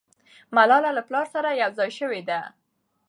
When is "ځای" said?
1.77-1.89